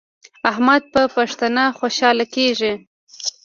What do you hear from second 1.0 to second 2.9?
پښتنه خوشحاله کیږي.